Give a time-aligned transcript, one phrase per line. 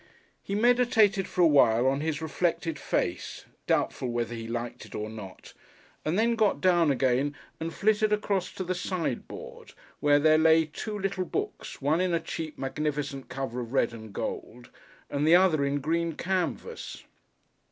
[0.41, 5.53] He meditated for awhile on his reflected face doubtful whether he liked it or not
[6.03, 10.97] and then got down again and flitted across to the sideboard where there lay two
[10.97, 14.71] little books, one in a cheap, magnificent cover of red and gold,
[15.07, 17.03] and the other in green canvas.